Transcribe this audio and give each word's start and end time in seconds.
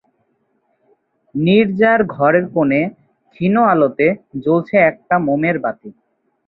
নীরজার 1.35 1.99
ঘরের 2.15 2.45
কোণে 2.53 2.81
ক্ষীণ 3.33 3.55
আলোতে 3.71 4.07
জ্বলছে 4.43 4.75
একটা 4.89 5.15
মোমের 5.25 5.57
বাতি। 5.63 5.89